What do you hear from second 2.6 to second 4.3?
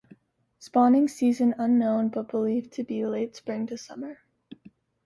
to be late spring to summer.